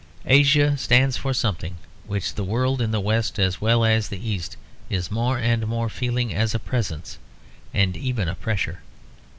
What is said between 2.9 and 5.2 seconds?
West as well as the East is